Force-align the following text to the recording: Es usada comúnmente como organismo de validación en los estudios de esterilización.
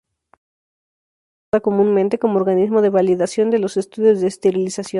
Es 0.01 1.53
usada 1.57 1.61
comúnmente 1.61 2.17
como 2.17 2.37
organismo 2.37 2.81
de 2.81 2.89
validación 2.89 3.53
en 3.53 3.61
los 3.61 3.77
estudios 3.77 4.19
de 4.21 4.29
esterilización. 4.29 4.89